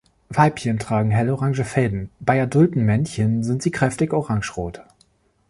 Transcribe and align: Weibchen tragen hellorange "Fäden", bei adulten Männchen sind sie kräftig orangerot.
Weibchen 0.29 0.79
tragen 0.79 1.11
hellorange 1.11 1.63
"Fäden", 1.63 2.09
bei 2.19 2.41
adulten 2.41 2.83
Männchen 2.85 3.43
sind 3.43 3.61
sie 3.61 3.69
kräftig 3.69 4.13
orangerot. 4.13 4.81